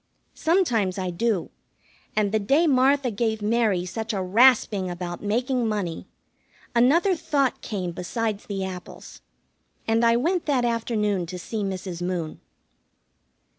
Sometimes 0.33 0.97
I 0.97 1.11
do, 1.11 1.51
and 2.15 2.31
the 2.31 2.39
day 2.39 2.65
Martha 2.65 3.11
gave 3.11 3.39
Mary 3.43 3.85
such 3.85 4.13
a 4.13 4.21
rasping 4.23 4.89
about 4.89 5.21
making 5.21 5.67
money, 5.67 6.07
another 6.73 7.15
thought 7.15 7.61
came 7.61 7.91
besides 7.91 8.47
the 8.47 8.65
apples, 8.65 9.21
and 9.87 10.03
I 10.03 10.15
went 10.17 10.47
that 10.47 10.65
afternoon 10.65 11.27
to 11.27 11.37
see 11.37 11.61
Mrs. 11.63 12.01
Moon. 12.01 12.39